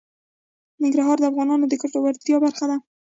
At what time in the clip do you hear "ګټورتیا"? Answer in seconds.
1.81-2.37